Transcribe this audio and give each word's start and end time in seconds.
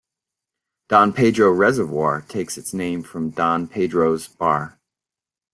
Don 0.89 1.13
Pedro 1.13 1.51
Reservoir 1.51 2.21
takes 2.23 2.57
its 2.57 2.73
name 2.73 3.03
from 3.03 3.29
Don 3.29 3.67
Pedros 3.67 4.35
Bar. 4.35 4.79